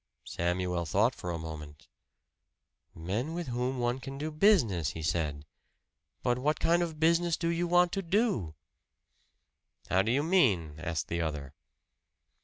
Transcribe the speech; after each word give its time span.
Samuel 0.25 0.85
thought 0.87 1.13
for 1.13 1.29
a 1.29 1.37
moment. 1.37 1.87
"Men 2.95 3.35
with 3.35 3.49
whom 3.49 3.77
one 3.77 3.99
can 3.99 4.17
do 4.17 4.31
business," 4.31 4.89
he 4.93 5.03
said 5.03 5.45
"but 6.23 6.39
what 6.39 6.59
kind 6.59 6.81
of 6.81 6.99
business 6.99 7.37
do 7.37 7.49
you 7.49 7.67
want 7.67 7.91
to 7.91 8.01
do?" 8.01 8.55
"How 9.91 10.01
do 10.01 10.11
you 10.11 10.23
mean?" 10.23 10.73
asked 10.79 11.07
the 11.07 11.21
other. 11.21 11.53